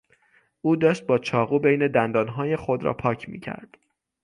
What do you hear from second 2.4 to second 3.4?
خود را پاک